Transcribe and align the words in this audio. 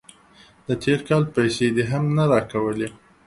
د 0.67 0.69
تیر 0.81 0.99
کال 1.09 1.23
پیسې 1.35 1.67
دې 1.75 1.83
هم 1.91 2.03
نه 2.17 2.23
راکولې. 2.31 2.87